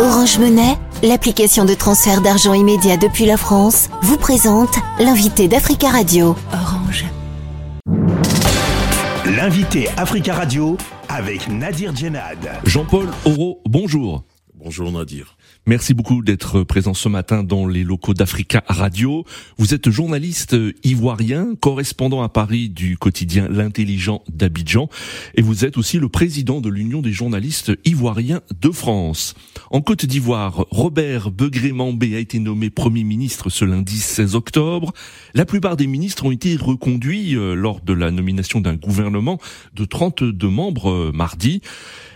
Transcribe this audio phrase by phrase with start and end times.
[0.00, 6.36] Orange Monnaie, l'application de transfert d'argent immédiat depuis la France, vous présente l'invité d'Africa Radio.
[6.52, 7.04] Orange.
[9.26, 10.76] L'invité Africa Radio
[11.08, 12.38] avec Nadir Djenad.
[12.64, 14.22] Jean-Paul Oro, bonjour.
[14.60, 15.36] Bonjour Nadir.
[15.66, 19.24] Merci beaucoup d'être présent ce matin dans les locaux d'Africa Radio.
[19.56, 24.88] Vous êtes journaliste ivoirien, correspondant à Paris du quotidien L'Intelligent d'Abidjan
[25.36, 29.34] et vous êtes aussi le président de l'Union des journalistes ivoiriens de France.
[29.70, 34.92] En Côte d'Ivoire, Robert Begré-Mambé a été nommé Premier ministre ce lundi 16 octobre.
[35.34, 39.38] La plupart des ministres ont été reconduits euh, lors de la nomination d'un gouvernement
[39.74, 41.60] de 32 membres euh, mardi.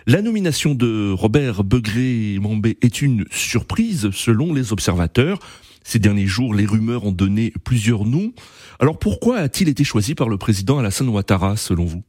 [0.07, 5.39] La nomination de Robert Begré-Mambé est une surprise selon les observateurs.
[5.85, 8.33] Ces derniers jours, les rumeurs ont donné plusieurs noms.
[8.81, 12.03] Alors pourquoi a-t-il été choisi par le président Alassane Ouattara selon vous?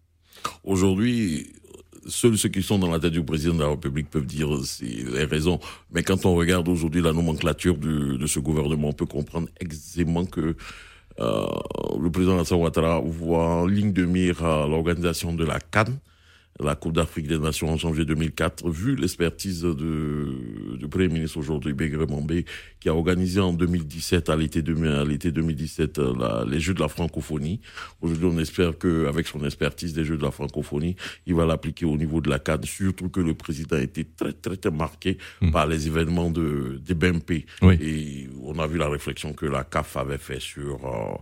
[0.64, 1.52] Aujourd'hui,
[2.08, 4.50] seuls ceux qui sont dans la tête du président de la République peuvent dire
[4.82, 5.60] les raisons.
[5.92, 10.56] Mais quand on regarde aujourd'hui la nomenclature de ce gouvernement, on peut comprendre aisément que
[11.20, 11.46] euh,
[12.02, 16.00] le président Alassane Ouattara voit en ligne de mire l'organisation de la Cannes
[16.60, 21.74] la Coupe d'Afrique des Nations en janvier 2004, vu l'expertise de, du Premier ministre aujourd'hui,
[21.74, 22.46] Bégré Mambé,
[22.80, 27.60] qui a organisé en 2017, à l'été 2017, la, les Jeux de la francophonie.
[28.02, 31.98] Aujourd'hui, on espère qu'avec son expertise des Jeux de la francophonie, il va l'appliquer au
[31.98, 35.52] niveau de la CAD, surtout que le président a été très, très, très marqué hmm.
[35.52, 37.46] par les événements de, des BMP.
[37.82, 40.86] Et on a vu la réflexion que la CAF avait fait sur...
[40.86, 41.18] Euh,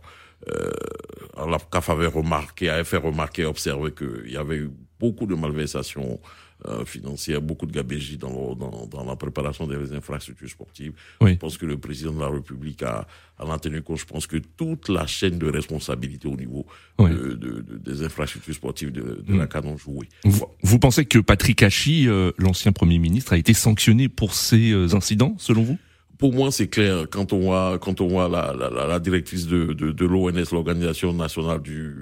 [0.50, 4.72] euh, la CAF avait remarqué, avait fait remarquer, observé qu'il y avait eu
[5.02, 6.20] beaucoup de malversations
[6.68, 10.94] euh, financières, beaucoup de gabégie dans, dans, dans, la préparation des infrastructures sportives.
[11.20, 13.08] Je pense que le président de la République a,
[13.40, 13.98] a en tenu compte.
[13.98, 16.68] Je pense que toute la chaîne de responsabilité au niveau
[17.00, 19.50] de, de, des infrastructures sportives de, de la mm.
[19.50, 20.08] Canon joué.
[20.24, 24.72] Vous, vous, pensez que Patrick Hachi, euh, l'ancien Premier ministre, a été sanctionné pour ces
[24.72, 25.80] euh, incidents, selon vous?
[26.20, 29.74] Pour moi, c'est clair quand on voit quand on voit la, la, la directrice de,
[29.74, 31.96] de, de l'ONS, l'Organisation nationale du,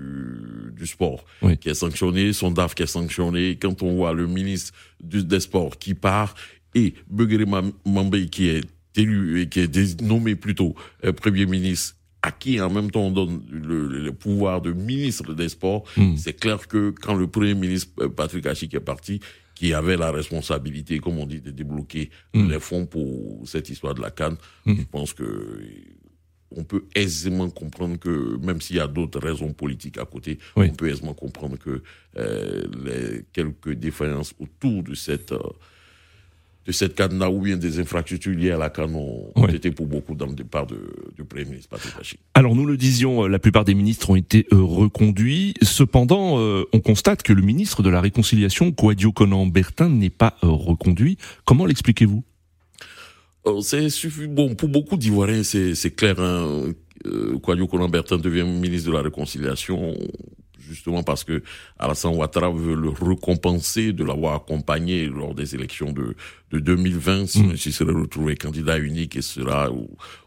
[0.79, 1.25] du sport,
[1.59, 3.57] qui est sanctionné, son DAF qui est sanctionné.
[3.61, 4.73] Quand on voit le ministre
[5.03, 6.33] du, des Sports qui part
[6.73, 7.45] et Beguere
[7.85, 8.63] Mambé qui est
[8.95, 13.11] élu et qui est nommé plutôt euh, Premier ministre à qui en même temps on
[13.11, 16.15] donne le, pouvoir de ministre des Sports, hmm.
[16.17, 19.19] c'est clair que quand le Premier ministre euh, Patrick Hachi est parti,
[19.55, 22.49] qui avait la responsabilité, comme on dit, de débloquer mm.
[22.49, 24.37] les fonds pour cette histoire de la canne.
[24.65, 24.75] Mm.
[24.77, 25.59] Je pense que
[26.55, 30.69] on peut aisément comprendre que, même s'il y a d'autres raisons politiques à côté, on
[30.69, 31.83] peut aisément comprendre que
[32.17, 35.39] euh, les quelques défaillances autour de cette euh,
[36.65, 40.27] de cette ou bien des infrastructures liées à la canne ont, été pour beaucoup dans
[40.27, 40.77] le départ de,
[41.15, 42.19] du Premier ministre Patrick.
[42.35, 45.55] Alors nous le disions, euh, la plupart des ministres ont été euh, reconduits.
[45.63, 46.37] Cependant,
[46.71, 51.17] on constate que le ministre de la Réconciliation, Kouadio Conan Bertin, n'est pas reconduit.
[51.45, 52.23] Comment l'expliquez-vous?
[53.61, 56.19] C'est bon pour beaucoup d'Ivoiriens, c'est clair.
[56.19, 56.71] Hein.
[57.41, 59.95] Kouadio Conan Bertin devient ministre de la Réconciliation
[60.69, 61.41] justement parce que
[61.79, 66.15] Alassane Ouattara veut le récompenser de l'avoir accompagné lors des élections de,
[66.51, 69.69] de 2020, s'il si serait retrouvé candidat unique et cela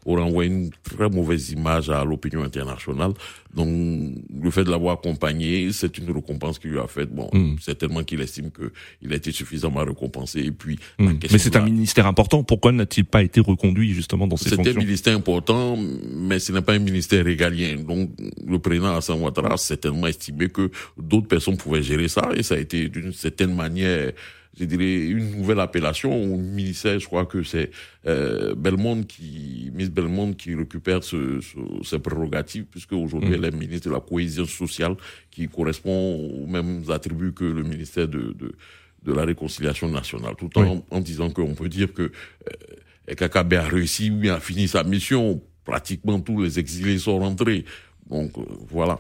[0.04, 3.12] aura envoyé une très mauvaise image à l'opinion internationale.
[3.54, 7.10] Donc, le fait de l'avoir accompagné, c'est une récompense qu'il lui a faite.
[7.10, 7.56] Bon, mm.
[7.60, 8.72] c'est tellement qu'il estime que
[9.02, 10.40] il a été suffisamment récompensé.
[10.40, 11.12] Et puis, mm.
[11.30, 12.44] mais c'est un ministère important.
[12.44, 16.52] Pourquoi n'a-t-il pas été reconduit justement dans ces fonctions C'était un ministère important, mais ce
[16.52, 17.76] n'est pas un ministère régalien.
[17.76, 18.10] Donc,
[18.46, 22.54] le président Hassan Ouattara a certainement estimé que d'autres personnes pouvaient gérer ça, et ça
[22.54, 24.12] a été d'une certaine manière
[24.58, 26.98] je dirais, une nouvelle appellation au ministère.
[26.98, 27.70] Je crois que c'est
[28.06, 33.34] euh, Belmonde qui, Miss Belmonde qui récupère ce, ce, ces prérogatives, puisque aujourd'hui mm.
[33.34, 34.96] elle est ministre de la cohésion sociale,
[35.30, 38.54] qui correspond aux mêmes attributs que le ministère de, de,
[39.04, 42.02] de la réconciliation nationale, tout en, en disant qu'on peut dire que
[43.08, 45.42] euh, KKB a réussi, bien a fini sa mission.
[45.64, 47.64] Pratiquement tous les exilés sont rentrés.
[48.12, 48.98] Donc euh, voilà.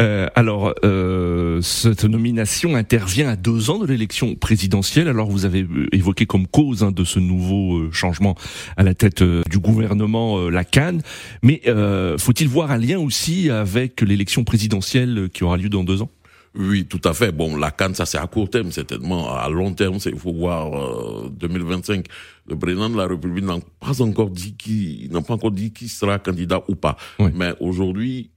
[0.00, 5.08] Euh, alors euh, cette nomination intervient à deux ans de l'élection présidentielle.
[5.08, 8.34] Alors vous avez évoqué comme cause hein, de ce nouveau changement
[8.76, 11.02] à la tête du gouvernement la Cannes,
[11.42, 11.62] mais
[12.18, 16.10] faut-il voir un lien aussi avec l'élection présidentielle qui aura lieu dans deux ans?
[16.56, 17.32] Oui, tout à fait.
[17.32, 19.34] Bon, la Cannes, ça c'est à court terme, certainement.
[19.34, 22.06] À long terme, il faut voir euh, 2025.
[22.48, 25.88] Le président de la République n'a pas encore dit qui n'a pas encore dit qui
[25.88, 26.96] sera candidat ou pas.
[27.18, 28.30] Mais aujourd'hui,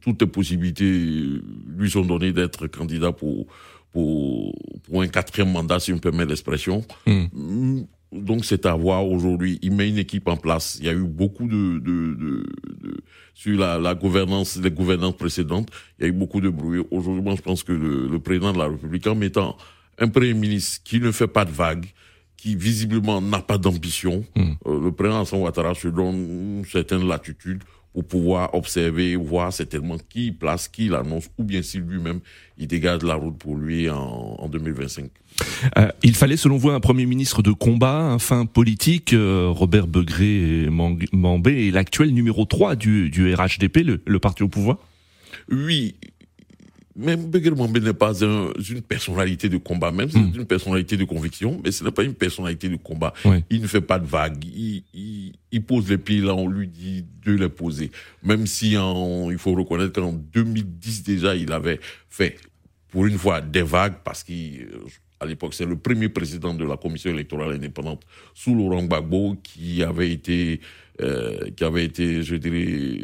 [0.00, 3.46] toutes les possibilités lui sont données d'être candidat pour
[3.92, 6.84] pour pour un quatrième mandat, si on me permet l'expression.
[7.06, 7.82] Hmm.
[8.12, 9.58] Donc c'est à voir aujourd'hui.
[9.62, 10.76] Il met une équipe en place.
[10.80, 12.44] Il y a eu beaucoup de, de, de
[13.34, 15.68] sur la, la, gouvernance, les gouvernances précédentes.
[15.98, 16.82] Il y a eu beaucoup de bruit.
[16.90, 19.56] Aujourd'hui, je pense que le, le, président de la République, en mettant
[19.98, 21.86] un premier ministre qui ne fait pas de vagues,
[22.36, 24.24] qui visiblement n'a pas d'ambition.
[24.34, 24.52] Hmm.
[24.66, 27.62] Euh, le président Hassan Ouattara se donne une certaine latitude
[27.92, 32.20] pour pouvoir observer, voir certainement qui place, qui il annonce, ou bien si lui-même
[32.58, 35.10] il dégage la route pour lui en, en 2025.
[35.78, 39.12] Euh, il fallait, selon vous, un premier ministre de combat, un fin politique.
[39.12, 40.68] Euh, Robert Begré
[41.12, 44.78] Mambé est l'actuel numéro 3 du, du RHDP, le, le parti au pouvoir?
[45.50, 45.94] Oui,
[46.94, 50.32] même Beguer Mambé n'est pas un, une personnalité de combat, même c'est Mm.
[50.36, 53.12] une personnalité de conviction, mais ce n'est pas une personnalité de combat.
[53.24, 53.42] Oui.
[53.50, 54.44] Il ne fait pas de vagues.
[54.44, 57.90] Il, il, il pose les pieds là, on lui dit de les poser.
[58.22, 61.80] Même si en, il faut reconnaître qu'en 2010 déjà, il avait
[62.10, 62.36] fait
[62.90, 67.10] pour une fois des vagues parce qu'à l'époque, c'est le premier président de la commission
[67.10, 68.02] électorale indépendante
[68.34, 70.60] sous Laurent Gbagbo qui avait été,
[71.00, 72.98] euh, qui avait été, je dirais,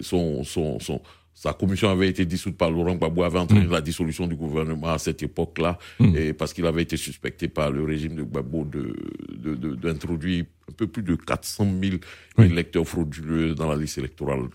[0.00, 1.00] son, son, son,
[1.40, 4.98] sa commission avait été dissoute par Laurent Gbagbo, avait entraîné la dissolution du gouvernement à
[4.98, 8.96] cette époque-là, et parce qu'il avait été suspecté par le régime de Gbagbo de,
[9.36, 11.96] de, de- d'introduire un peu plus de 400 000
[12.38, 12.46] Oui.
[12.46, 14.48] électeurs frauduleux dans la liste électorale.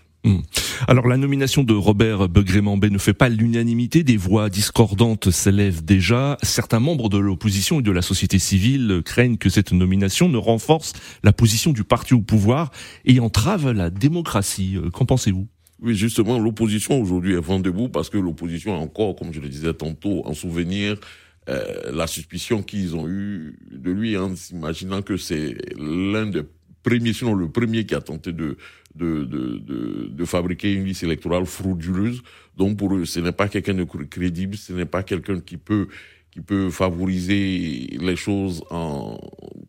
[0.88, 6.38] Alors la nomination de Robert Begré-Mambé ne fait pas l'unanimité, des voix discordantes s'élèvent déjà.
[6.42, 10.94] Certains membres de l'opposition et de la société civile craignent que cette nomination ne renforce
[11.22, 12.70] la position du parti au pouvoir
[13.04, 14.76] et entrave la démocratie.
[14.76, 15.46] Euh, Qu'en pensez-vous?
[15.84, 19.50] Oui, justement, l'opposition aujourd'hui est vent debout parce que l'opposition a encore, comme je le
[19.50, 20.96] disais tantôt, en souvenir
[21.50, 26.40] euh, la suspicion qu'ils ont eue de lui en s'imaginant que c'est l'un des
[26.82, 28.56] premiers, sinon le premier qui a tenté de,
[28.94, 32.22] de, de, de, fabriquer une liste électorale frauduleuse.
[32.56, 35.58] Donc pour eux, ce n'est pas quelqu'un de cr- crédible, ce n'est pas quelqu'un qui
[35.58, 35.88] peut
[36.30, 39.18] qui peut favoriser les choses en,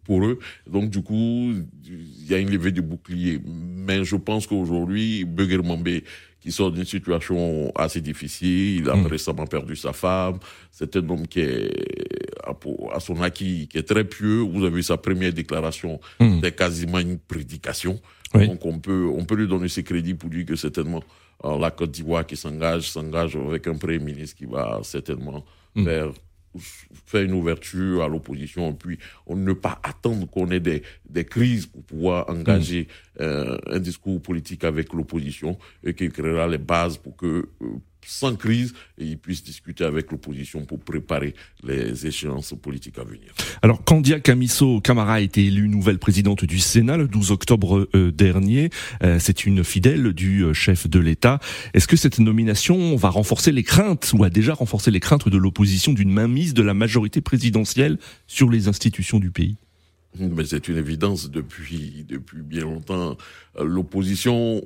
[0.06, 0.40] pour eux.
[0.70, 1.52] Donc, du coup,
[1.86, 3.42] il y a une levée de bouclier.
[3.46, 6.04] Mais je pense qu'aujourd'hui, Beguer Mambé,
[6.40, 9.08] qui sort d'une situation assez difficile, il a Mm.
[9.08, 10.38] récemment perdu sa femme,
[10.72, 11.72] c'est un homme qui est
[12.94, 14.40] à, son acquis, qui est très pieux.
[14.42, 16.36] Vous avez vu sa première déclaration, Mm.
[16.36, 18.00] c'était quasiment une prédication.
[18.36, 18.48] Oui.
[18.48, 21.04] Donc, on peut, on peut lui donner ses crédits pour dire que certainement,
[21.46, 25.44] euh, la Côte d'Ivoire qui s'engage, s'engage avec un premier ministre qui va certainement
[25.76, 25.84] Mm.
[25.86, 26.12] faire
[26.60, 28.98] faire une ouverture à l'opposition, puis
[29.28, 32.88] on ne pas attendre qu'on ait des, des crises pour pouvoir engager
[33.22, 37.66] euh, un discours politique avec l'opposition et qui créera les bases pour que, euh,
[38.06, 43.34] sans crise, ils puissent discuter avec l'opposition pour préparer les échéances politiques à venir.
[43.62, 48.12] Alors, Candia Camisso Camara a été élue nouvelle présidente du Sénat le 12 octobre euh,
[48.12, 48.70] dernier.
[49.04, 51.40] Euh, C'est une fidèle du euh, chef de l'État.
[51.74, 55.38] Est-ce que cette nomination va renforcer les craintes ou a déjà renforcé les craintes de
[55.38, 57.98] l'opposition d'une mainmise de la majorité présidentielle
[58.28, 59.58] sur les institutions du pays?
[60.18, 63.18] Mais c'est une évidence depuis, depuis bien longtemps.
[63.60, 64.62] L'opposition,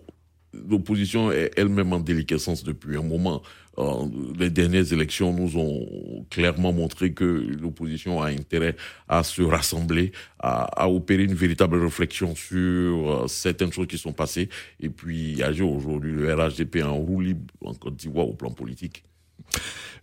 [0.54, 3.42] l'opposition est elle-même en déliquescence depuis un moment.
[3.78, 4.06] Euh,
[4.38, 8.76] les dernières élections nous ont clairement montré que l'opposition a intérêt
[9.08, 14.50] à se rassembler, à, opérer une véritable réflexion sur euh, certaines choses qui sont passées
[14.80, 16.12] et puis agir aujourd'hui.
[16.12, 19.04] Le RHDP en roue libre en Côte d'Ivoire au plan politique.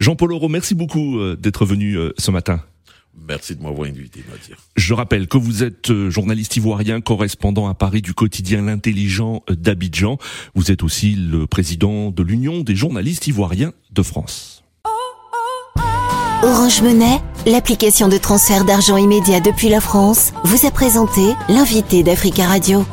[0.01, 2.63] Jean-Paul Auro, merci beaucoup euh, d'être venu ce matin.
[3.29, 4.57] Merci de m'avoir invité, Nadir.
[4.77, 10.19] Je rappelle que vous êtes euh, journaliste ivoirien, correspondant à Paris du quotidien L'Intelligent d'Abidjan.
[10.55, 14.63] Vous êtes aussi le président de l'Union des journalistes ivoiriens de France.
[16.43, 22.47] Orange Monnaie, l'application de transfert d'argent immédiat depuis la France, vous a présenté l'invité d'Africa
[22.47, 22.85] Radio.